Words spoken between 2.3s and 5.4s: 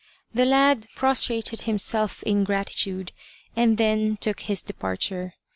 gratitude, and then took his departure.